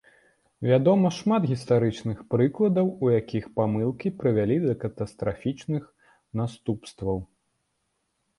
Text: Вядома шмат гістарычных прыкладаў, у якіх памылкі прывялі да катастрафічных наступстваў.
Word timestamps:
Вядома 0.67 1.09
шмат 1.17 1.43
гістарычных 1.51 2.23
прыкладаў, 2.35 2.89
у 3.03 3.11
якіх 3.19 3.43
памылкі 3.59 4.13
прывялі 4.23 4.57
да 4.65 4.73
катастрафічных 4.85 5.83
наступстваў. 6.43 7.17